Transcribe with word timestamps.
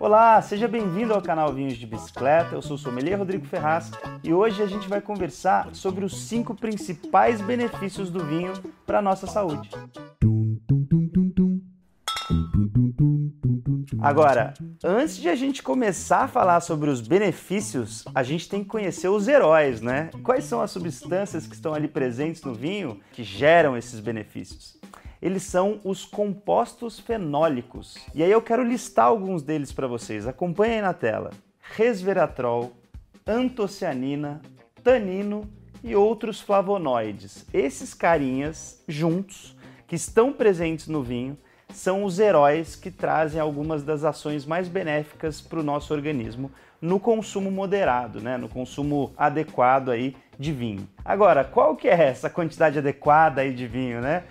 Olá, 0.00 0.40
seja 0.40 0.66
bem-vindo 0.66 1.12
ao 1.12 1.20
canal 1.20 1.52
Vinhos 1.52 1.76
de 1.76 1.86
Bicicleta. 1.86 2.54
Eu 2.54 2.62
sou 2.62 2.76
o 2.76 2.78
sommelier 2.78 3.18
Rodrigo 3.18 3.44
Ferraz 3.44 3.90
e 4.24 4.32
hoje 4.32 4.62
a 4.62 4.66
gente 4.66 4.88
vai 4.88 4.98
conversar 4.98 5.74
sobre 5.74 6.06
os 6.06 6.22
cinco 6.22 6.54
principais 6.54 7.42
benefícios 7.42 8.08
do 8.08 8.24
vinho 8.24 8.54
para 8.86 9.00
a 9.00 9.02
nossa 9.02 9.26
saúde. 9.26 9.68
Agora, 14.00 14.54
antes 14.82 15.18
de 15.18 15.28
a 15.28 15.34
gente 15.34 15.62
começar 15.62 16.20
a 16.20 16.28
falar 16.28 16.60
sobre 16.60 16.88
os 16.88 17.02
benefícios, 17.02 18.02
a 18.14 18.22
gente 18.22 18.48
tem 18.48 18.62
que 18.62 18.70
conhecer 18.70 19.08
os 19.08 19.28
heróis, 19.28 19.82
né? 19.82 20.08
Quais 20.22 20.44
são 20.44 20.62
as 20.62 20.70
substâncias 20.70 21.46
que 21.46 21.54
estão 21.54 21.74
ali 21.74 21.88
presentes 21.88 22.42
no 22.42 22.54
vinho 22.54 22.98
que 23.12 23.22
geram 23.22 23.76
esses 23.76 24.00
benefícios? 24.00 24.79
Eles 25.20 25.42
são 25.42 25.80
os 25.84 26.04
compostos 26.04 26.98
fenólicos. 26.98 27.98
E 28.14 28.22
aí 28.22 28.30
eu 28.30 28.40
quero 28.40 28.64
listar 28.64 29.06
alguns 29.06 29.42
deles 29.42 29.72
para 29.72 29.86
vocês. 29.86 30.26
Acompanhem 30.26 30.80
na 30.80 30.94
tela. 30.94 31.30
Resveratrol, 31.60 32.72
antocianina, 33.26 34.40
tanino 34.82 35.48
e 35.84 35.94
outros 35.94 36.40
flavonoides. 36.40 37.46
Esses 37.52 37.94
carinhas 37.94 38.82
juntos 38.88 39.56
que 39.86 39.96
estão 39.96 40.32
presentes 40.32 40.88
no 40.88 41.02
vinho 41.02 41.36
são 41.68 42.04
os 42.04 42.18
heróis 42.18 42.74
que 42.74 42.90
trazem 42.90 43.40
algumas 43.40 43.82
das 43.82 44.04
ações 44.04 44.44
mais 44.44 44.68
benéficas 44.68 45.40
para 45.40 45.60
o 45.60 45.62
nosso 45.62 45.92
organismo 45.94 46.50
no 46.80 46.98
consumo 46.98 47.50
moderado, 47.50 48.20
né? 48.20 48.36
no 48.36 48.48
consumo 48.48 49.12
adequado 49.16 49.90
aí 49.90 50.16
de 50.38 50.52
vinho. 50.52 50.88
Agora, 51.04 51.44
qual 51.44 51.76
que 51.76 51.88
é 51.88 52.08
essa 52.08 52.30
quantidade 52.30 52.78
adequada 52.78 53.42
aí 53.42 53.52
de 53.52 53.66
vinho, 53.66 54.00
né? 54.00 54.24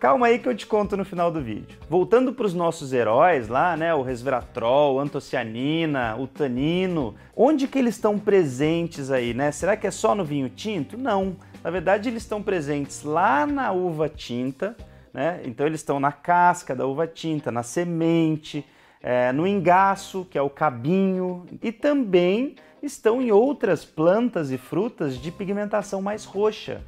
Calma 0.00 0.28
aí 0.28 0.38
que 0.38 0.48
eu 0.48 0.56
te 0.56 0.66
conto 0.66 0.96
no 0.96 1.04
final 1.04 1.30
do 1.30 1.42
vídeo. 1.42 1.78
Voltando 1.86 2.32
para 2.32 2.46
os 2.46 2.54
nossos 2.54 2.90
heróis 2.90 3.48
lá, 3.48 3.76
né, 3.76 3.94
o 3.94 4.00
resveratrol, 4.00 4.98
antocianina, 4.98 6.16
o 6.16 6.26
tanino, 6.26 7.14
onde 7.36 7.68
que 7.68 7.78
eles 7.78 7.96
estão 7.96 8.18
presentes 8.18 9.10
aí, 9.10 9.34
né? 9.34 9.52
Será 9.52 9.76
que 9.76 9.86
é 9.86 9.90
só 9.90 10.14
no 10.14 10.24
vinho 10.24 10.48
tinto? 10.48 10.96
Não. 10.96 11.36
Na 11.62 11.68
verdade, 11.68 12.08
eles 12.08 12.22
estão 12.22 12.42
presentes 12.42 13.02
lá 13.02 13.46
na 13.46 13.72
uva 13.72 14.08
tinta, 14.08 14.74
né? 15.12 15.42
Então 15.44 15.66
eles 15.66 15.80
estão 15.80 16.00
na 16.00 16.12
casca 16.12 16.74
da 16.74 16.86
uva 16.86 17.06
tinta, 17.06 17.52
na 17.52 17.62
semente, 17.62 18.64
é, 19.02 19.32
no 19.32 19.46
engaço, 19.46 20.26
que 20.30 20.38
é 20.38 20.42
o 20.42 20.48
cabinho, 20.48 21.44
e 21.62 21.70
também 21.70 22.56
estão 22.82 23.20
em 23.20 23.30
outras 23.30 23.84
plantas 23.84 24.50
e 24.50 24.56
frutas 24.56 25.18
de 25.18 25.30
pigmentação 25.30 26.00
mais 26.00 26.24
roxa. 26.24 26.80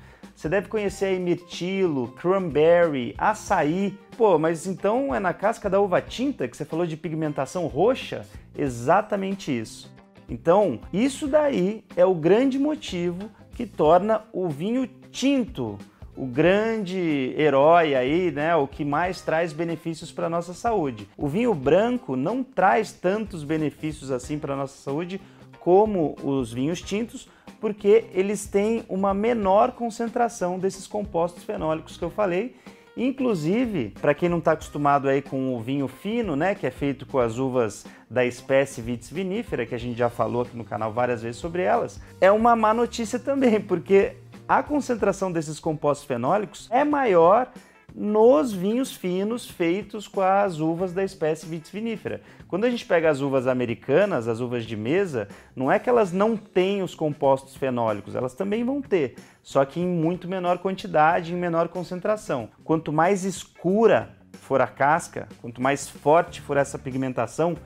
Você 0.43 0.49
deve 0.49 0.67
conhecer 0.67 1.05
aí 1.05 1.21
mirtilo, 1.21 2.09
cranberry, 2.21 3.15
açaí. 3.17 3.97
Pô, 4.17 4.41
mas 4.41 4.67
então 4.67 5.15
é 5.15 5.21
na 5.21 5.33
casca 5.33 5.71
da 5.71 5.81
uva 5.81 6.03
tinta 6.03 6.49
que 6.49 6.57
você 6.57 6.65
falou 6.65 6.85
de 6.85 6.97
pigmentação 6.97 7.69
roxa? 7.69 8.27
Exatamente 8.59 9.57
isso. 9.57 9.95
Então, 10.29 10.81
isso 10.93 11.29
daí 11.29 11.85
é 11.97 12.05
o 12.05 12.13
grande 12.13 12.59
motivo 12.59 13.31
que 13.55 13.65
torna 13.65 14.25
o 14.33 14.49
vinho 14.49 14.89
tinto 15.13 15.79
o 16.17 16.27
grande 16.27 17.35
herói 17.39 17.95
aí, 17.95 18.33
né, 18.33 18.55
o 18.57 18.67
que 18.67 18.85
mais 18.85 19.23
traz 19.23 19.53
benefícios 19.53 20.11
para 20.11 20.29
nossa 20.29 20.53
saúde. 20.53 21.09
O 21.17 21.29
vinho 21.29 21.55
branco 21.55 22.17
não 22.17 22.43
traz 22.43 22.93
tantos 22.93 23.45
benefícios 23.45 24.11
assim 24.11 24.41
para 24.41 24.57
nossa 24.57 24.77
saúde 24.77 25.21
como 25.61 26.17
os 26.21 26.53
vinhos 26.53 26.83
tintos, 26.83 27.29
porque 27.63 28.07
eles 28.13 28.45
têm 28.45 28.85
uma 28.89 29.15
menor 29.15 29.71
concentração 29.71 30.59
desses 30.59 30.85
compostos 30.85 31.45
fenólicos 31.45 31.97
que 31.97 32.03
eu 32.03 32.11
falei. 32.11 32.57
Inclusive, 32.97 33.95
para 34.01 34.13
quem 34.15 34.29
não 34.29 34.39
está 34.39 34.51
acostumado 34.51 35.09
aí 35.09 35.23
com 35.23 35.55
o 35.55 35.61
vinho 35.61 35.87
fino, 35.87 36.35
né, 36.35 36.57
que 36.57 36.67
é 36.67 36.73
feito 36.73 37.07
com 37.07 37.21
as 37.21 37.39
uvas 37.39 37.87
da 38.11 38.25
espécie 38.25 38.83
Vitis 38.83 39.11
vinifera, 39.11 39.65
que 39.65 39.77
a 39.77 39.79
gente 39.79 39.97
já 39.97 40.11
falou 40.11 40.43
aqui 40.43 40.57
no 40.57 40.65
canal 40.65 40.93
várias 40.93 41.23
vezes 41.23 41.41
sobre 41.41 41.63
elas, 41.63 42.01
é 42.21 42.33
uma 42.33 42.57
má 42.57 42.75
notícia 42.75 43.17
também, 43.17 43.61
porque 43.61 44.17
a 44.49 44.61
concentração 44.61 45.31
desses 45.31 45.61
compostos 45.61 46.05
fenólicos 46.05 46.69
é 46.69 46.83
maior 46.83 47.49
nos 47.95 48.53
vinhos 48.53 48.93
finos 48.95 49.49
feitos 49.49 50.09
com 50.09 50.21
as 50.21 50.59
uvas 50.61 50.93
da 50.93 51.05
espécie 51.05 51.47
Vitis 51.47 51.71
vinifera. 51.71 52.21
Quando 52.49 52.65
a 52.65 52.71
gente 52.71 52.85
pega 52.87 53.11
as 53.11 53.21
uvas 53.21 53.47
americanas, 53.47 54.29
as 54.29 54.41
uvas 54.41 54.65
de 54.65 54.77
mesa, 54.77 55.29
não 55.55 55.71
é 55.71 55.79
que 55.79 55.89
elas 55.89 56.13
não 56.13 56.37
têm 56.37 56.83
os 56.83 56.95
compostos 56.95 57.57
fenólicos, 57.57 58.15
elas 58.15 58.35
também 58.35 58.65
vão 58.65 58.81
ter, 58.81 59.17
só 59.43 59.65
que 59.65 59.81
em 59.81 59.87
muito 59.87 60.29
menor 60.29 60.59
quantidade, 60.59 61.33
em 61.33 61.37
menor 61.37 61.69
concentração. 61.69 62.49
Quanto 62.65 62.93
mais 62.93 63.25
escura 63.25 64.17
for 64.33 64.61
a 64.61 64.67
casca, 64.67 65.29
quanto 65.41 65.61
mais 65.61 65.89
forte 65.89 66.41
for 66.41 66.57
essa 66.57 66.79
pigmentação, 66.79 67.57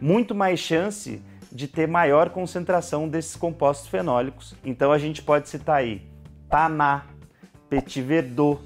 muito 0.00 0.34
mais 0.34 0.60
chance 0.60 1.22
de 1.52 1.68
ter 1.68 1.86
maior 1.86 2.30
concentração 2.30 3.08
desses 3.08 3.36
compostos 3.36 3.88
fenólicos. 3.88 4.54
Então 4.64 4.90
a 4.90 4.98
gente 4.98 5.22
pode 5.22 5.48
citar 5.48 5.76
aí 5.76 6.02
Taná, 6.48 7.06
Petit 7.70 8.02
Verdot, 8.02 8.60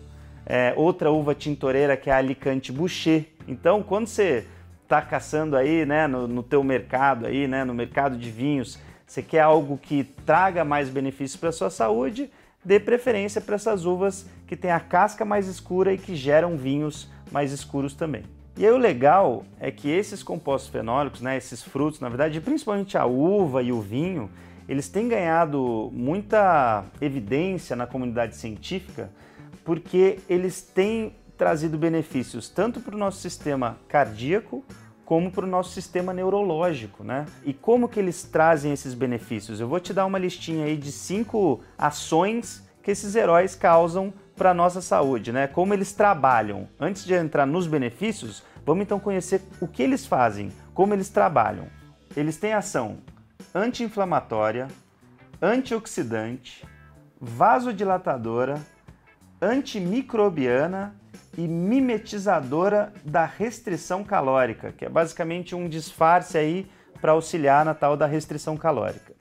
é, 0.48 0.72
outra 0.75 1.10
uva 1.10 1.34
tintoreira 1.34 1.94
que 1.94 2.09
é 2.09 2.12
a 2.14 2.16
Alicante 2.16 2.72
Boucher. 2.72 3.26
Então, 3.47 3.82
quando 3.82 4.06
você 4.06 4.47
está 4.82 5.03
caçando 5.03 5.54
aí, 5.54 5.84
né, 5.84 6.06
no, 6.06 6.26
no 6.26 6.42
teu 6.42 6.64
mercado 6.64 7.26
aí, 7.26 7.47
né, 7.47 7.64
no 7.64 7.75
mercado 7.75 8.16
de 8.16 8.31
vinhos, 8.31 8.78
você 9.06 9.22
quer 9.22 9.42
algo 9.42 9.76
que 9.76 10.04
traga 10.25 10.64
mais 10.64 10.88
benefícios 10.88 11.38
para 11.38 11.50
a 11.50 11.53
sua 11.53 11.69
saúde, 11.69 12.31
dê 12.64 12.81
preferência 12.81 13.42
para 13.42 13.56
essas 13.56 13.84
uvas 13.84 14.26
que 14.47 14.56
têm 14.56 14.70
a 14.70 14.81
casca 14.81 15.22
mais 15.22 15.47
escura 15.47 15.92
e 15.92 15.98
que 15.98 16.16
geram 16.16 16.56
vinhos 16.56 17.10
mais 17.30 17.53
escuros 17.53 17.92
também. 17.92 18.22
E 18.56 18.65
aí 18.66 18.72
o 18.72 18.78
legal 18.78 19.44
é 19.60 19.70
que 19.70 19.91
esses 19.91 20.22
compostos 20.22 20.70
fenólicos, 20.70 21.20
né, 21.20 21.36
esses 21.36 21.62
frutos, 21.62 22.00
na 22.00 22.09
verdade, 22.09 22.41
principalmente 22.41 22.97
a 22.97 23.04
uva 23.04 23.62
e 23.62 23.70
o 23.70 23.82
vinho, 23.82 24.30
eles 24.66 24.88
têm 24.88 25.09
ganhado 25.09 25.91
muita 25.92 26.84
evidência 27.00 27.76
na 27.76 27.86
comunidade 27.86 28.34
científica 28.34 29.10
porque 29.69 30.19
eles 30.31 30.62
têm 30.62 31.15
trazido 31.37 31.77
benefícios 31.77 32.49
tanto 32.49 32.81
para 32.81 32.95
o 32.95 32.99
nosso 32.99 33.21
sistema 33.21 33.77
cardíaco 33.87 34.65
como 35.05 35.31
para 35.31 35.45
o 35.45 35.47
nosso 35.47 35.73
sistema 35.73 36.15
neurológico, 36.15 37.05
né? 37.05 37.27
E 37.45 37.53
como 37.53 37.87
que 37.87 38.01
eles 38.01 38.23
trazem 38.23 38.73
esses 38.73 38.95
benefícios? 38.95 39.61
Eu 39.61 39.69
vou 39.69 39.78
te 39.78 39.93
dar 39.93 40.07
uma 40.07 40.19
listinha 40.19 40.65
aí 40.65 40.75
de 40.75 40.91
cinco 40.91 41.61
ações 41.77 42.67
que 42.83 42.91
esses 42.91 43.15
heróis 43.15 43.55
causam 43.55 44.11
para 44.34 44.55
nossa 44.55 44.81
saúde, 44.81 45.33
né? 45.33 45.47
Como 45.47 45.75
eles 45.75 45.93
trabalham. 45.93 46.67
Antes 46.81 47.05
de 47.05 47.12
entrar 47.12 47.45
nos 47.45 47.67
benefícios, 47.67 48.43
vamos 48.65 48.84
então 48.84 48.99
conhecer 48.99 49.43
o 49.61 49.69
que 49.69 49.83
eles 49.83 50.07
fazem, 50.07 50.51
como 50.73 50.95
eles 50.95 51.11
trabalham. 51.11 51.67
Eles 52.17 52.39
têm 52.39 52.55
ação 52.55 52.97
anti-inflamatória, 53.55 54.67
antioxidante, 55.43 56.67
vasodilatadora, 57.21 58.59
antimicrobiana 59.41 60.94
e 61.37 61.47
mimetizadora 61.47 62.93
da 63.04 63.25
restrição 63.25 64.03
calórica, 64.03 64.72
que 64.72 64.84
é 64.84 64.88
basicamente 64.88 65.54
um 65.54 65.69
disfarce 65.69 66.37
aí 66.37 66.69
para 67.00 67.12
auxiliar 67.12 67.65
na 67.65 67.75
tal 67.75 67.97
da 67.97 68.06
restrição 68.06 68.56
calórica. 68.56 69.12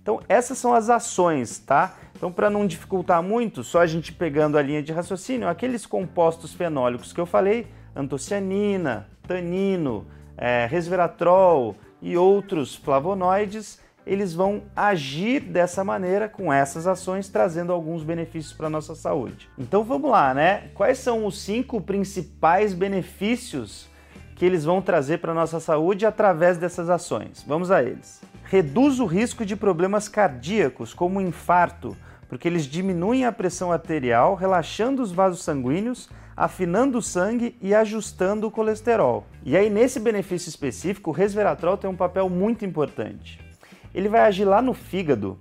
Então, 0.00 0.20
essas 0.28 0.58
são 0.58 0.74
as 0.74 0.90
ações, 0.90 1.58
tá? 1.58 1.96
Então, 2.14 2.30
para 2.30 2.50
não 2.50 2.66
dificultar 2.66 3.22
muito, 3.22 3.64
só 3.64 3.80
a 3.80 3.86
gente 3.86 4.12
pegando 4.12 4.58
a 4.58 4.62
linha 4.62 4.82
de 4.82 4.92
raciocínio, 4.92 5.48
aqueles 5.48 5.86
compostos 5.86 6.52
fenólicos 6.52 7.12
que 7.12 7.20
eu 7.20 7.26
falei, 7.26 7.66
antocianina, 7.96 9.08
tanino, 9.26 10.06
é, 10.36 10.66
resveratrol, 10.66 11.76
e 12.04 12.18
outros 12.18 12.76
flavonoides, 12.76 13.80
eles 14.06 14.34
vão 14.34 14.62
agir 14.76 15.40
dessa 15.40 15.82
maneira 15.82 16.28
com 16.28 16.52
essas 16.52 16.86
ações, 16.86 17.28
trazendo 17.28 17.72
alguns 17.72 18.02
benefícios 18.02 18.52
para 18.52 18.66
a 18.66 18.70
nossa 18.70 18.94
saúde. 18.94 19.48
Então 19.58 19.82
vamos 19.82 20.10
lá, 20.10 20.34
né? 20.34 20.68
Quais 20.74 20.98
são 20.98 21.26
os 21.26 21.40
cinco 21.40 21.80
principais 21.80 22.74
benefícios 22.74 23.88
que 24.36 24.44
eles 24.44 24.64
vão 24.64 24.82
trazer 24.82 25.18
para 25.18 25.32
a 25.32 25.34
nossa 25.34 25.60
saúde 25.60 26.04
através 26.04 26.58
dessas 26.58 26.90
ações? 26.90 27.44
Vamos 27.46 27.70
a 27.70 27.82
eles. 27.82 28.20
Reduz 28.44 29.00
o 29.00 29.06
risco 29.06 29.44
de 29.44 29.56
problemas 29.56 30.08
cardíacos, 30.08 30.92
como 30.92 31.20
infarto, 31.20 31.96
porque 32.28 32.46
eles 32.46 32.64
diminuem 32.64 33.24
a 33.24 33.32
pressão 33.32 33.72
arterial, 33.72 34.34
relaxando 34.34 35.02
os 35.02 35.12
vasos 35.12 35.42
sanguíneos, 35.42 36.10
afinando 36.36 36.98
o 36.98 37.02
sangue 37.02 37.56
e 37.62 37.74
ajustando 37.74 38.48
o 38.48 38.50
colesterol. 38.50 39.24
E 39.44 39.56
aí, 39.56 39.70
nesse 39.70 40.00
benefício 40.00 40.48
específico, 40.48 41.10
o 41.10 41.12
resveratrol 41.12 41.76
tem 41.76 41.88
um 41.88 41.96
papel 41.96 42.28
muito 42.28 42.64
importante. 42.64 43.43
Ele 43.94 44.08
vai 44.08 44.22
agir 44.22 44.44
lá 44.44 44.60
no 44.60 44.74
fígado, 44.74 45.38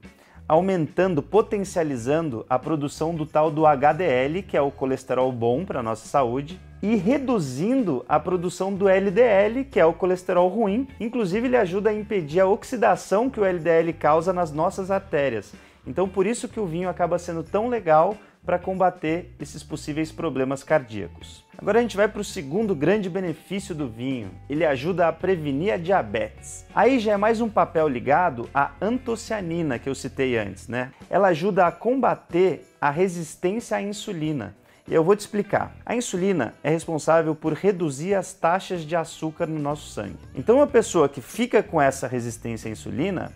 aumentando, 0.47 1.23
potencializando 1.23 2.45
a 2.47 2.59
produção 2.59 3.15
do 3.15 3.25
tal 3.25 3.49
do 3.49 3.65
HDL, 3.65 4.43
que 4.43 4.55
é 4.55 4.61
o 4.61 4.69
colesterol 4.69 5.31
bom 5.31 5.65
para 5.65 5.79
a 5.79 5.83
nossa 5.83 6.07
saúde, 6.07 6.59
e 6.81 6.95
reduzindo 6.95 8.05
a 8.07 8.19
produção 8.19 8.73
do 8.73 8.87
LDL, 8.87 9.63
que 9.63 9.79
é 9.79 9.85
o 9.85 9.93
colesterol 9.93 10.49
ruim. 10.49 10.87
Inclusive, 10.99 11.47
ele 11.47 11.57
ajuda 11.57 11.89
a 11.89 11.93
impedir 11.93 12.41
a 12.41 12.47
oxidação 12.47 13.29
que 13.29 13.39
o 13.39 13.45
LDL 13.45 13.93
causa 13.93 14.31
nas 14.31 14.51
nossas 14.51 14.91
artérias. 14.91 15.53
Então, 15.87 16.07
por 16.07 16.27
isso 16.27 16.47
que 16.47 16.59
o 16.59 16.65
vinho 16.65 16.89
acaba 16.89 17.17
sendo 17.17 17.41
tão 17.41 17.69
legal 17.69 18.15
para 18.45 18.59
combater 18.59 19.33
esses 19.39 19.63
possíveis 19.63 20.11
problemas 20.11 20.63
cardíacos. 20.63 21.43
Agora 21.57 21.79
a 21.79 21.81
gente 21.81 21.95
vai 21.95 22.07
para 22.07 22.21
o 22.21 22.25
segundo 22.25 22.75
grande 22.75 23.09
benefício 23.09 23.73
do 23.73 23.87
vinho. 23.87 24.31
Ele 24.49 24.65
ajuda 24.65 25.07
a 25.07 25.13
prevenir 25.13 25.73
a 25.73 25.77
diabetes. 25.77 26.65
Aí 26.75 26.99
já 26.99 27.13
é 27.13 27.17
mais 27.17 27.39
um 27.39 27.49
papel 27.49 27.87
ligado 27.87 28.49
à 28.53 28.71
antocianina 28.81 29.79
que 29.79 29.87
eu 29.87 29.95
citei 29.95 30.37
antes, 30.37 30.67
né? 30.67 30.91
Ela 31.09 31.29
ajuda 31.29 31.65
a 31.65 31.71
combater 31.71 32.67
a 32.81 32.89
resistência 32.89 33.77
à 33.77 33.81
insulina. 33.81 34.55
E 34.85 34.93
eu 34.93 35.03
vou 35.03 35.15
te 35.15 35.21
explicar. 35.21 35.73
A 35.85 35.95
insulina 35.95 36.53
é 36.61 36.69
responsável 36.69 37.33
por 37.33 37.53
reduzir 37.53 38.15
as 38.15 38.33
taxas 38.33 38.81
de 38.81 38.97
açúcar 38.97 39.47
no 39.47 39.57
nosso 39.57 39.87
sangue. 39.89 40.17
Então, 40.35 40.57
uma 40.57 40.67
pessoa 40.67 41.07
que 41.07 41.21
fica 41.21 41.63
com 41.63 41.81
essa 41.81 42.05
resistência 42.05 42.67
à 42.67 42.71
insulina 42.71 43.31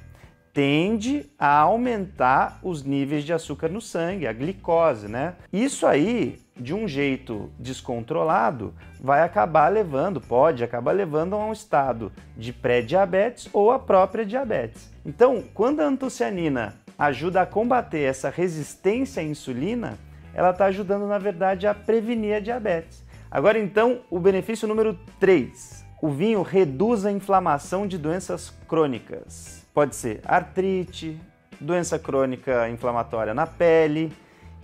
tende 0.57 1.29
a 1.37 1.59
aumentar 1.59 2.57
os 2.63 2.81
níveis 2.81 3.23
de 3.23 3.31
açúcar 3.31 3.69
no 3.69 3.79
sangue, 3.79 4.25
a 4.25 4.33
glicose, 4.33 5.07
né? 5.07 5.35
Isso 5.53 5.85
aí, 5.85 6.39
de 6.55 6.73
um 6.73 6.87
jeito 6.87 7.51
descontrolado, 7.59 8.73
vai 8.99 9.21
acabar 9.21 9.71
levando, 9.71 10.19
pode 10.19 10.63
acabar 10.63 10.93
levando 10.93 11.35
a 11.35 11.45
um 11.45 11.53
estado 11.53 12.11
de 12.35 12.51
pré-diabetes 12.51 13.47
ou 13.53 13.69
a 13.69 13.77
própria 13.77 14.25
diabetes. 14.25 14.91
Então, 15.05 15.43
quando 15.53 15.81
a 15.81 15.85
antocianina 15.85 16.73
ajuda 16.97 17.43
a 17.43 17.45
combater 17.45 18.01
essa 18.01 18.31
resistência 18.31 19.21
à 19.21 19.23
insulina, 19.23 19.99
ela 20.33 20.49
está 20.49 20.65
ajudando, 20.65 21.05
na 21.05 21.19
verdade, 21.19 21.67
a 21.67 21.75
prevenir 21.75 22.33
a 22.33 22.39
diabetes. 22.39 23.05
Agora, 23.29 23.59
então, 23.59 23.99
o 24.09 24.19
benefício 24.19 24.67
número 24.67 24.97
3. 25.19 25.85
O 26.01 26.09
vinho 26.09 26.41
reduz 26.41 27.05
a 27.05 27.11
inflamação 27.11 27.85
de 27.85 27.99
doenças 27.99 28.51
crônicas. 28.67 29.66
Pode 29.77 29.95
ser 29.95 30.21
artrite, 30.25 31.21
doença 31.61 31.99
crônica 31.99 32.67
inflamatória 32.67 33.31
na 33.31 33.45
pele. 33.45 34.11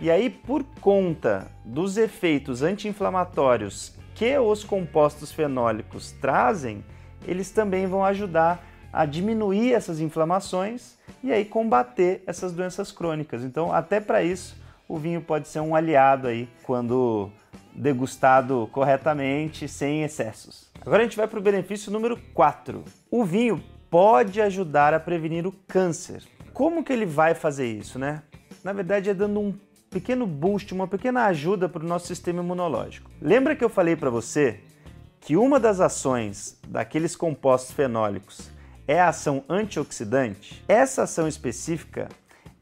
E 0.00 0.10
aí, 0.10 0.28
por 0.28 0.64
conta 0.80 1.46
dos 1.64 1.96
efeitos 1.96 2.62
anti-inflamatórios 2.62 3.94
que 4.12 4.36
os 4.36 4.64
compostos 4.64 5.30
fenólicos 5.30 6.10
trazem, 6.20 6.84
eles 7.28 7.52
também 7.52 7.86
vão 7.86 8.04
ajudar 8.04 8.66
a 8.92 9.06
diminuir 9.06 9.72
essas 9.72 10.00
inflamações 10.00 10.98
e 11.22 11.30
aí 11.30 11.44
combater 11.44 12.24
essas 12.26 12.52
doenças 12.52 12.90
crônicas. 12.90 13.44
Então, 13.44 13.72
até 13.72 14.00
para 14.00 14.20
isso, 14.20 14.56
o 14.88 14.98
vinho 14.98 15.20
pode 15.20 15.46
ser 15.46 15.60
um 15.60 15.76
aliado 15.76 16.26
aí 16.26 16.48
quando 16.64 17.30
degustado 17.72 18.68
corretamente, 18.72 19.68
sem 19.68 20.02
excessos. 20.02 20.72
Agora 20.80 21.02
a 21.02 21.04
gente 21.04 21.16
vai 21.16 21.28
para 21.28 21.38
o 21.38 21.42
benefício 21.42 21.92
número 21.92 22.18
4. 22.34 22.82
O 23.12 23.24
vinho 23.24 23.62
pode 23.90 24.40
ajudar 24.40 24.94
a 24.94 25.00
prevenir 25.00 25.46
o 25.46 25.52
câncer. 25.66 26.22
Como 26.52 26.84
que 26.84 26.92
ele 26.92 27.06
vai 27.06 27.34
fazer 27.34 27.66
isso, 27.66 27.98
né? 27.98 28.22
Na 28.62 28.72
verdade, 28.72 29.10
é 29.10 29.14
dando 29.14 29.40
um 29.40 29.54
pequeno 29.90 30.26
boost, 30.26 30.72
uma 30.74 30.88
pequena 30.88 31.26
ajuda 31.26 31.68
para 31.68 31.84
o 31.84 31.86
nosso 31.86 32.06
sistema 32.06 32.42
imunológico. 32.42 33.10
Lembra 33.20 33.54
que 33.54 33.64
eu 33.64 33.68
falei 33.68 33.94
para 33.94 34.10
você 34.10 34.60
que 35.20 35.36
uma 35.36 35.60
das 35.60 35.80
ações 35.80 36.58
daqueles 36.66 37.14
compostos 37.14 37.74
fenólicos 37.74 38.50
é 38.86 39.00
a 39.00 39.08
ação 39.08 39.44
antioxidante? 39.48 40.62
Essa 40.68 41.04
ação 41.04 41.26
específica 41.26 42.08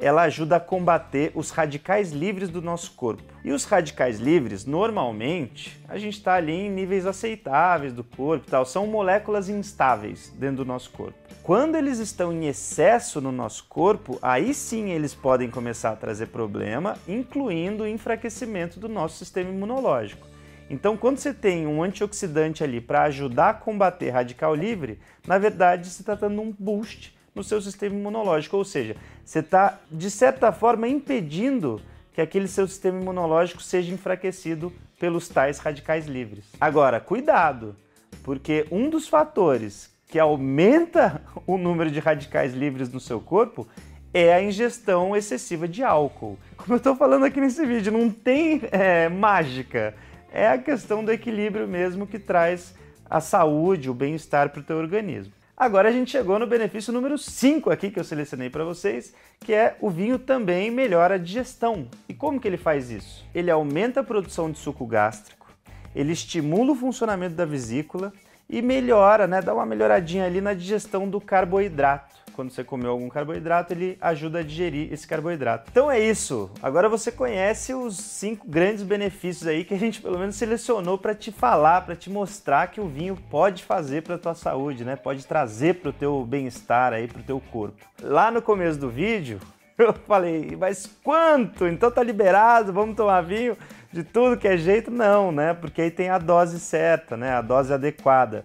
ela 0.02 0.22
ajuda 0.22 0.56
a 0.56 0.60
combater 0.60 1.30
os 1.32 1.50
radicais 1.50 2.10
livres 2.10 2.48
do 2.48 2.60
nosso 2.60 2.90
corpo. 2.92 3.22
E 3.44 3.52
os 3.52 3.64
radicais 3.64 4.18
livres, 4.18 4.66
normalmente, 4.66 5.80
a 5.88 5.96
gente 5.96 6.18
está 6.18 6.34
ali 6.34 6.52
em 6.52 6.70
níveis 6.70 7.06
aceitáveis 7.06 7.92
do 7.92 8.02
corpo, 8.02 8.50
tal, 8.50 8.66
são 8.66 8.84
moléculas 8.86 9.48
instáveis 9.48 10.34
dentro 10.36 10.56
do 10.56 10.64
nosso 10.64 10.90
corpo. 10.90 11.14
Quando 11.44 11.76
eles 11.76 12.00
estão 12.00 12.32
em 12.32 12.46
excesso 12.46 13.20
no 13.20 13.30
nosso 13.30 13.66
corpo, 13.68 14.18
aí 14.20 14.52
sim 14.52 14.90
eles 14.90 15.14
podem 15.14 15.48
começar 15.48 15.90
a 15.90 15.96
trazer 15.96 16.26
problema, 16.26 16.96
incluindo 17.06 17.84
o 17.84 17.88
enfraquecimento 17.88 18.80
do 18.80 18.88
nosso 18.88 19.18
sistema 19.18 19.50
imunológico. 19.50 20.26
Então, 20.68 20.96
quando 20.96 21.18
você 21.18 21.32
tem 21.32 21.66
um 21.66 21.82
antioxidante 21.82 22.64
ali 22.64 22.80
para 22.80 23.02
ajudar 23.02 23.50
a 23.50 23.54
combater 23.54 24.10
radical 24.10 24.54
livre, 24.54 24.98
na 25.26 25.38
verdade 25.38 25.88
você 25.88 26.02
está 26.02 26.14
dando 26.14 26.40
um 26.40 26.52
boost 26.58 27.14
no 27.34 27.42
seu 27.42 27.60
sistema 27.60 27.94
imunológico, 27.94 28.56
ou 28.56 28.64
seja, 28.64 28.96
você 29.24 29.38
está 29.38 29.78
de 29.90 30.10
certa 30.10 30.52
forma 30.52 30.86
impedindo 30.88 31.80
que 32.12 32.20
aquele 32.20 32.46
seu 32.46 32.68
sistema 32.68 33.00
imunológico 33.00 33.62
seja 33.62 33.92
enfraquecido 33.92 34.72
pelos 34.98 35.28
tais 35.28 35.58
radicais 35.58 36.06
livres. 36.06 36.44
Agora, 36.60 37.00
cuidado, 37.00 37.74
porque 38.22 38.66
um 38.70 38.90
dos 38.90 39.08
fatores 39.08 39.90
que 40.08 40.18
aumenta 40.18 41.22
o 41.46 41.56
número 41.56 41.90
de 41.90 41.98
radicais 41.98 42.54
livres 42.54 42.92
no 42.92 43.00
seu 43.00 43.20
corpo 43.20 43.66
é 44.12 44.32
a 44.34 44.42
ingestão 44.42 45.16
excessiva 45.16 45.66
de 45.66 45.82
álcool. 45.82 46.38
Como 46.56 46.74
eu 46.74 46.76
estou 46.76 46.94
falando 46.94 47.24
aqui 47.24 47.40
nesse 47.40 47.64
vídeo, 47.64 47.90
não 47.90 48.10
tem 48.10 48.60
é, 48.70 49.08
mágica. 49.08 49.94
É 50.30 50.48
a 50.48 50.58
questão 50.58 51.02
do 51.02 51.10
equilíbrio 51.10 51.66
mesmo 51.66 52.06
que 52.06 52.18
traz 52.18 52.74
a 53.08 53.20
saúde, 53.20 53.90
o 53.90 53.94
bem-estar 53.94 54.50
para 54.50 54.60
o 54.60 54.62
teu 54.62 54.76
organismo. 54.76 55.32
Agora 55.62 55.90
a 55.90 55.92
gente 55.92 56.10
chegou 56.10 56.40
no 56.40 56.46
benefício 56.48 56.92
número 56.92 57.16
5 57.16 57.70
aqui 57.70 57.88
que 57.88 58.00
eu 58.00 58.02
selecionei 58.02 58.50
para 58.50 58.64
vocês, 58.64 59.14
que 59.38 59.54
é 59.54 59.76
o 59.80 59.88
vinho 59.88 60.18
também 60.18 60.72
melhora 60.72 61.14
a 61.14 61.18
digestão. 61.18 61.86
E 62.08 62.12
como 62.12 62.40
que 62.40 62.48
ele 62.48 62.56
faz 62.56 62.90
isso? 62.90 63.24
Ele 63.32 63.48
aumenta 63.48 64.00
a 64.00 64.02
produção 64.02 64.50
de 64.50 64.58
suco 64.58 64.84
gástrico, 64.84 65.46
ele 65.94 66.10
estimula 66.10 66.72
o 66.72 66.74
funcionamento 66.74 67.36
da 67.36 67.44
vesícula, 67.44 68.12
e 68.52 68.60
melhora, 68.60 69.26
né? 69.26 69.40
Dá 69.40 69.54
uma 69.54 69.64
melhoradinha 69.64 70.26
ali 70.26 70.42
na 70.42 70.52
digestão 70.52 71.08
do 71.08 71.18
carboidrato. 71.18 72.12
Quando 72.34 72.50
você 72.50 72.62
comeu 72.62 72.90
algum 72.90 73.08
carboidrato, 73.08 73.72
ele 73.72 73.96
ajuda 74.00 74.40
a 74.40 74.42
digerir 74.42 74.92
esse 74.92 75.06
carboidrato. 75.06 75.70
Então 75.70 75.90
é 75.90 75.98
isso. 75.98 76.50
Agora 76.62 76.88
você 76.88 77.10
conhece 77.10 77.74
os 77.74 77.96
cinco 77.96 78.46
grandes 78.46 78.82
benefícios 78.82 79.46
aí 79.46 79.64
que 79.64 79.74
a 79.74 79.78
gente 79.78 80.00
pelo 80.00 80.18
menos 80.18 80.36
selecionou 80.36 80.98
para 80.98 81.14
te 81.14 81.32
falar, 81.32 81.82
para 81.82 81.96
te 81.96 82.10
mostrar 82.10 82.68
que 82.68 82.80
o 82.80 82.88
vinho 82.88 83.16
pode 83.30 83.64
fazer 83.64 84.02
para 84.02 84.18
tua 84.18 84.34
saúde, 84.34 84.84
né? 84.84 84.96
Pode 84.96 85.26
trazer 85.26 85.76
para 85.76 85.90
o 85.90 85.92
teu 85.92 86.24
bem-estar 86.24 86.92
aí, 86.92 87.08
para 87.08 87.20
o 87.20 87.24
teu 87.24 87.40
corpo. 87.50 87.76
Lá 88.02 88.30
no 88.30 88.42
começo 88.42 88.78
do 88.78 88.88
vídeo, 88.88 89.38
eu 89.78 89.92
falei, 89.92 90.56
mas 90.58 90.86
quanto? 91.02 91.66
Então 91.66 91.90
tá 91.90 92.02
liberado, 92.02 92.72
vamos 92.72 92.96
tomar 92.96 93.22
vinho? 93.22 93.56
De 93.92 94.02
tudo 94.02 94.36
que 94.36 94.48
é 94.48 94.56
jeito, 94.56 94.90
não, 94.90 95.30
né? 95.30 95.52
Porque 95.54 95.82
aí 95.82 95.90
tem 95.90 96.08
a 96.08 96.18
dose 96.18 96.58
certa, 96.58 97.16
né? 97.16 97.32
A 97.32 97.42
dose 97.42 97.72
adequada. 97.72 98.44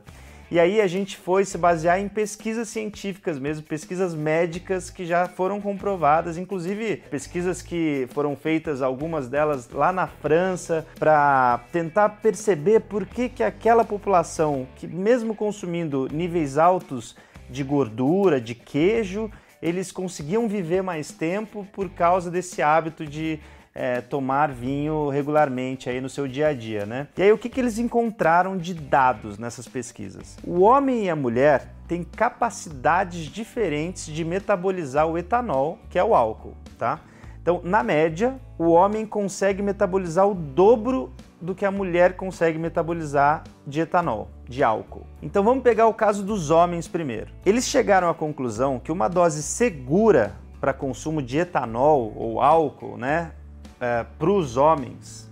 E 0.50 0.62
aí 0.62 0.80
a 0.80 0.88
gente 0.88 1.18
foi 1.18 1.44
se 1.44 1.58
basear 1.58 2.00
em 2.00 2.08
pesquisas 2.08 2.70
científicas 2.70 3.38
mesmo, 3.38 3.66
pesquisas 3.66 4.16
médicas 4.16 4.90
que 4.90 5.06
já 5.06 5.28
foram 5.28 5.60
comprovadas, 5.60 6.38
inclusive 6.38 7.04
pesquisas 7.10 7.62
que 7.62 8.08
foram 8.14 8.34
feitas, 8.34 8.82
algumas 8.82 9.28
delas 9.28 9.70
lá 9.70 9.92
na 9.92 10.08
França, 10.08 10.88
para 10.98 11.60
tentar 11.74 12.22
perceber 12.22 12.80
por 12.82 13.06
que, 13.06 13.28
que 13.28 13.44
aquela 13.44 13.84
população 13.84 14.66
que 14.78 14.88
mesmo 14.88 15.36
consumindo 15.36 16.08
níveis 16.10 16.58
altos 16.58 17.14
de 17.50 17.62
gordura, 17.62 18.40
de 18.40 18.56
queijo, 18.56 19.30
eles 19.62 19.92
conseguiam 19.92 20.48
viver 20.48 20.81
mais 20.81 21.12
tempo 21.12 21.68
por 21.74 21.90
causa 21.90 22.31
desse 22.31 22.62
hábito 22.62 23.06
de 23.06 23.38
é, 23.78 24.02
tomar 24.02 24.52
vinho 24.52 25.07
regularmente 25.10 25.88
aí 25.88 26.02
no 26.02 26.10
seu 26.10 26.28
dia 26.28 26.48
a 26.48 26.54
dia, 26.54 26.86
né? 26.86 27.07
E 27.16 27.22
aí 27.22 27.31
o 27.31 27.38
que, 27.38 27.48
que 27.48 27.60
eles 27.60 27.78
encontraram 27.78 28.57
de 28.57 28.74
dados 28.74 29.38
nessas 29.38 29.68
pesquisas? 29.68 30.36
O 30.44 30.62
homem 30.62 31.06
e 31.06 31.10
a 31.10 31.16
mulher 31.16 31.74
têm 31.88 32.04
capacidades 32.04 33.26
diferentes 33.26 34.07
de 34.07 34.26
metabolizar 34.26 35.07
o 35.07 35.18
etanol, 35.18 35.78
que 35.92 36.00
é 36.00 36.04
o 36.04 36.16
álcool, 36.16 36.56
tá? 36.78 37.00
Então, 37.40 37.62
na 37.64 37.84
média, 37.84 38.36
o 38.57 38.72
homem 38.72 39.06
consegue 39.06 39.62
metabolizar 39.62 40.28
o 40.28 40.34
dobro 40.34 41.14
do 41.40 41.54
que 41.54 41.64
a 41.64 41.72
mulher 41.72 42.18
consegue 42.18 42.57
metabolizar 42.57 43.44
de 43.66 43.80
etanol, 43.80 44.28
de 44.50 44.64
álcool. 44.64 45.06
Então 45.22 45.44
vamos 45.44 45.64
pegar 45.64 45.88
o 45.88 45.94
caso 45.94 46.24
dos 46.24 46.50
homens 46.50 46.88
primeiro. 46.88 47.31
Eles 47.46 47.68
chegaram 47.68 48.10
à 48.10 48.14
conclusão 48.14 48.80
que 48.80 48.92
uma 48.92 49.07
dose 49.07 49.44
segura 49.44 50.34
para 50.60 50.74
consumo 50.74 51.22
de 51.22 51.38
etanol 51.38 52.12
ou 52.16 52.42
álcool, 52.42 52.98
né, 52.98 53.31
é, 53.80 54.06
para 54.18 54.30
os 54.30 54.57
homens 54.57 55.30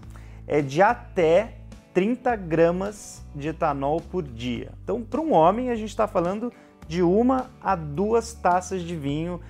é 0.48 0.62
de 0.62 0.82
até 0.82 1.54
30 1.94 2.36
gramas 2.36 3.24
de 3.34 3.48
etanol 3.50 4.02
por 4.02 4.24
dia. 4.24 4.72
Então, 4.84 5.02
para 5.02 5.22
um 5.22 5.34
homem, 5.34 5.70
a 5.70 5.75
gente 5.75 5.90
está 5.90 6.08
falando 6.08 6.52
de 6.88 7.02
uma 7.02 7.50
a 7.62 7.75
duas 7.75 8.34
taças 8.34 8.82
de 8.82 8.96
vinho, 8.96 9.42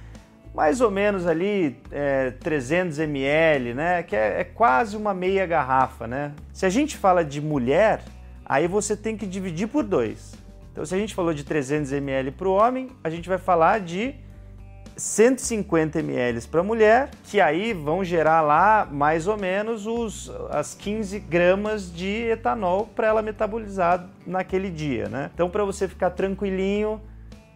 mais 0.54 0.80
ou 0.80 0.90
menos 0.90 1.28
ali 1.28 1.78
é, 1.92 2.32
300 2.32 3.00
ml, 3.00 3.74
né? 3.74 4.04
Que 4.04 4.16
é, 4.16 4.42
é 4.42 4.44
quase 4.44 4.96
uma 4.96 5.14
meia 5.14 5.46
garrafa, 5.46 6.08
né? 6.08 6.34
Se 6.54 6.66
a 6.66 6.70
gente 6.70 6.96
fala 6.96 7.26
de 7.26 7.42
mulher, 7.42 8.04
aí 8.46 8.68
você 8.68 8.96
tem 8.96 9.18
que 9.18 9.26
dividir 9.26 9.68
por 9.68 9.84
dois. 9.84 10.34
Então, 10.72 10.86
se 10.86 10.94
a 10.94 10.98
gente 10.98 11.16
falou 11.16 11.34
de 11.34 11.44
300 11.44 11.92
ml 11.94 12.32
para 12.32 12.48
o 12.48 12.54
homem, 12.54 12.90
a 13.04 13.10
gente 13.10 13.28
vai 13.28 13.38
falar 13.38 13.80
de 13.80 14.16
150 14.98 16.00
ml 16.00 16.48
para 16.48 16.64
mulher, 16.64 17.10
que 17.24 17.42
aí 17.42 17.74
vão 17.74 18.04
gerar 18.04 18.42
lá 18.42 18.88
mais 18.90 19.28
ou 19.28 19.38
menos 19.38 19.86
os, 19.86 20.32
as 20.50 20.74
15 20.74 21.20
gramas 21.20 21.94
de 21.94 22.30
etanol 22.30 22.88
para 22.96 23.08
ela 23.08 23.22
metabolizar 23.22 24.08
naquele 24.26 24.70
dia, 24.70 25.10
né? 25.10 25.32
Então, 25.34 25.50
para 25.50 25.64
você 25.64 25.88
ficar 25.88 26.12
tranquilinho, 26.12 27.02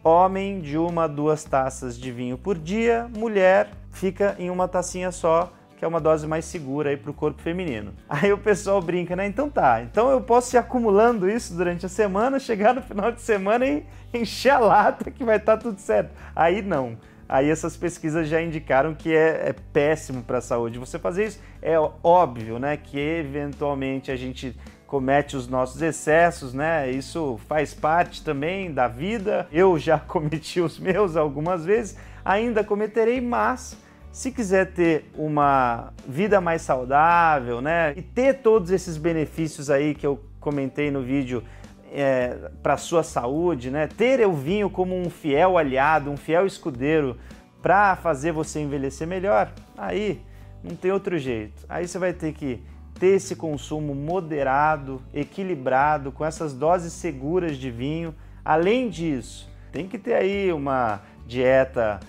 homem 0.03 0.59
de 0.59 0.77
uma 0.77 1.05
a 1.05 1.07
duas 1.07 1.43
taças 1.43 1.97
de 1.97 2.11
vinho 2.11 2.37
por 2.37 2.57
dia, 2.57 3.09
mulher 3.15 3.69
fica 3.91 4.35
em 4.37 4.49
uma 4.49 4.67
tacinha 4.67 5.11
só, 5.11 5.51
que 5.77 5.85
é 5.85 5.87
uma 5.87 6.01
dose 6.01 6.27
mais 6.27 6.43
segura 6.43 6.89
aí 6.89 6.97
para 6.97 7.11
o 7.11 7.13
corpo 7.13 7.41
feminino. 7.41 7.93
Aí 8.09 8.33
o 8.33 8.37
pessoal 8.37 8.81
brinca, 8.81 9.15
né? 9.15 9.25
Então 9.25 9.49
tá, 9.49 9.81
então 9.81 10.11
eu 10.11 10.19
posso 10.19 10.55
ir 10.55 10.59
acumulando 10.59 11.29
isso 11.29 11.55
durante 11.55 11.85
a 11.85 11.89
semana, 11.89 12.37
chegar 12.37 12.73
no 12.73 12.81
final 12.81 13.13
de 13.13 13.21
semana 13.21 13.65
e 13.65 13.85
encher 14.13 14.51
a 14.51 14.59
lata 14.59 15.09
que 15.09 15.23
vai 15.23 15.37
estar 15.37 15.55
tá 15.55 15.63
tudo 15.63 15.79
certo. 15.79 16.11
Aí 16.35 16.61
não. 16.61 16.97
Aí 17.29 17.47
essas 17.47 17.77
pesquisas 17.77 18.27
já 18.27 18.41
indicaram 18.41 18.95
que 18.95 19.15
é, 19.15 19.49
é 19.49 19.55
péssimo 19.71 20.23
para 20.23 20.39
a 20.39 20.41
saúde. 20.41 20.79
Você 20.79 20.97
fazer 20.97 21.27
isso 21.27 21.39
é 21.61 21.75
óbvio, 22.03 22.57
né? 22.57 22.75
Que 22.75 22.97
eventualmente 22.97 24.11
a 24.11 24.15
gente 24.15 24.57
comete 24.87 25.37
os 25.37 25.47
nossos 25.47 25.79
excessos, 25.83 26.55
né? 26.55 26.89
Isso 26.89 27.39
faz 27.47 27.71
parte 27.71 28.23
também 28.23 28.73
da 28.73 28.87
vida. 28.87 29.47
Eu 29.51 29.77
já 29.77 29.99
cometi 30.01 30.59
os 30.59 30.79
meus 30.79 31.15
algumas 31.15 31.63
vezes, 31.63 31.95
ainda 32.25 32.63
cometerei, 32.63 33.21
mas 33.21 33.77
se 34.11 34.31
quiser 34.31 34.73
ter 34.73 35.05
uma 35.15 35.93
vida 36.07 36.41
mais 36.41 36.63
saudável, 36.63 37.61
né? 37.61 37.93
E 37.95 38.01
ter 38.01 38.39
todos 38.41 38.71
esses 38.71 38.97
benefícios 38.97 39.69
aí 39.69 39.93
que 39.93 40.07
eu 40.07 40.19
comentei 40.39 40.89
no 40.89 41.03
vídeo 41.03 41.43
é, 41.91 42.49
para 42.61 42.77
sua 42.77 43.03
saúde, 43.03 43.69
né? 43.69 43.87
Ter 43.87 44.25
o 44.25 44.33
vinho 44.33 44.69
como 44.69 44.95
um 44.95 45.09
fiel 45.09 45.57
aliado, 45.57 46.09
um 46.09 46.17
fiel 46.17 46.45
escudeiro 46.45 47.17
para 47.61 47.95
fazer 47.95 48.31
você 48.31 48.59
envelhecer 48.61 49.07
melhor, 49.07 49.51
aí 49.77 50.21
não 50.63 50.75
tem 50.75 50.91
outro 50.91 51.17
jeito. 51.17 51.65
Aí 51.67 51.87
você 51.87 51.97
vai 51.97 52.13
ter 52.13 52.33
que 52.33 52.61
ter 52.99 53.15
esse 53.15 53.35
consumo 53.35 53.95
moderado, 53.95 55.01
equilibrado, 55.13 56.11
com 56.11 56.25
essas 56.25 56.53
doses 56.53 56.91
seguras 56.93 57.57
de 57.57 57.71
vinho. 57.71 58.13
Além 58.43 58.89
disso, 58.89 59.49
tem 59.71 59.87
que 59.87 59.97
ter 59.97 60.15
aí 60.15 60.51
uma 60.51 61.01
dieta 61.25 61.99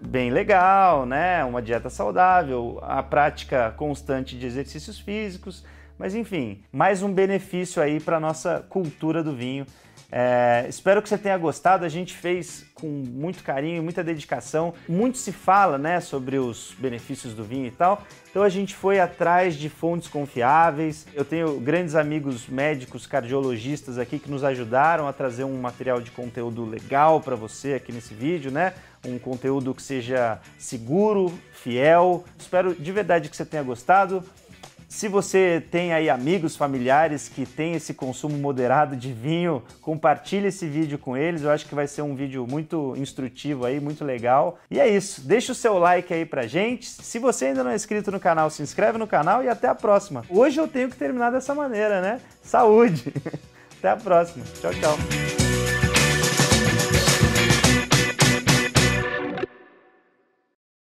bem 0.00 0.30
legal, 0.30 1.06
né? 1.06 1.44
Uma 1.44 1.62
dieta 1.62 1.88
saudável, 1.88 2.78
a 2.82 3.02
prática 3.02 3.72
constante 3.76 4.38
de 4.38 4.46
exercícios 4.46 4.98
físicos, 4.98 5.64
mas 5.98 6.14
enfim, 6.14 6.62
mais 6.72 7.02
um 7.02 7.12
benefício 7.12 7.82
aí 7.82 8.00
para 8.00 8.20
nossa 8.20 8.64
cultura 8.68 9.22
do 9.22 9.34
vinho 9.34 9.66
é, 10.16 10.66
espero 10.68 11.02
que 11.02 11.08
você 11.08 11.18
tenha 11.18 11.36
gostado. 11.36 11.84
A 11.84 11.88
gente 11.88 12.14
fez 12.14 12.64
com 12.72 12.86
muito 12.86 13.42
carinho, 13.42 13.82
muita 13.82 14.04
dedicação. 14.04 14.72
Muito 14.88 15.18
se 15.18 15.32
fala, 15.32 15.76
né, 15.76 15.98
sobre 15.98 16.38
os 16.38 16.72
benefícios 16.78 17.34
do 17.34 17.42
vinho 17.42 17.66
e 17.66 17.70
tal. 17.72 18.00
Então 18.30 18.44
a 18.44 18.48
gente 18.48 18.76
foi 18.76 19.00
atrás 19.00 19.56
de 19.56 19.68
fontes 19.68 20.06
confiáveis. 20.06 21.04
Eu 21.14 21.24
tenho 21.24 21.58
grandes 21.58 21.96
amigos 21.96 22.46
médicos, 22.46 23.08
cardiologistas 23.08 23.98
aqui 23.98 24.20
que 24.20 24.30
nos 24.30 24.44
ajudaram 24.44 25.08
a 25.08 25.12
trazer 25.12 25.42
um 25.42 25.60
material 25.60 26.00
de 26.00 26.12
conteúdo 26.12 26.64
legal 26.64 27.20
para 27.20 27.34
você 27.34 27.74
aqui 27.74 27.92
nesse 27.92 28.14
vídeo, 28.14 28.52
né? 28.52 28.72
Um 29.04 29.18
conteúdo 29.18 29.74
que 29.74 29.82
seja 29.82 30.38
seguro, 30.56 31.32
fiel. 31.52 32.24
Espero 32.38 32.72
de 32.72 32.92
verdade 32.92 33.28
que 33.28 33.36
você 33.36 33.44
tenha 33.44 33.64
gostado. 33.64 34.22
Se 34.94 35.08
você 35.08 35.60
tem 35.72 35.92
aí 35.92 36.08
amigos, 36.08 36.54
familiares 36.54 37.28
que 37.28 37.44
têm 37.44 37.74
esse 37.74 37.92
consumo 37.92 38.38
moderado 38.38 38.94
de 38.94 39.12
vinho, 39.12 39.60
compartilhe 39.82 40.46
esse 40.46 40.68
vídeo 40.68 41.00
com 41.00 41.16
eles. 41.16 41.42
Eu 41.42 41.50
acho 41.50 41.66
que 41.66 41.74
vai 41.74 41.88
ser 41.88 42.02
um 42.02 42.14
vídeo 42.14 42.46
muito 42.48 42.94
instrutivo 42.96 43.66
aí, 43.66 43.80
muito 43.80 44.04
legal. 44.04 44.56
E 44.70 44.78
é 44.78 44.88
isso. 44.88 45.20
Deixa 45.22 45.50
o 45.50 45.54
seu 45.54 45.80
like 45.80 46.14
aí 46.14 46.24
pra 46.24 46.46
gente. 46.46 46.86
Se 46.88 47.18
você 47.18 47.46
ainda 47.46 47.64
não 47.64 47.72
é 47.72 47.74
inscrito 47.74 48.12
no 48.12 48.20
canal, 48.20 48.48
se 48.50 48.62
inscreve 48.62 48.96
no 48.96 49.06
canal 49.08 49.42
e 49.42 49.48
até 49.48 49.66
a 49.66 49.74
próxima. 49.74 50.22
Hoje 50.30 50.60
eu 50.60 50.68
tenho 50.68 50.88
que 50.88 50.96
terminar 50.96 51.32
dessa 51.32 51.56
maneira, 51.56 52.00
né? 52.00 52.20
Saúde! 52.40 53.12
até 53.76 53.90
a 53.90 53.96
próxima. 53.96 54.44
Tchau, 54.60 54.70
tchau. 54.74 55.43